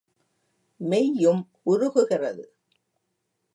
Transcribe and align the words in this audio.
மெய் 0.79 1.11
யும் 1.15 1.43
உருகுகிறது. 1.65 2.43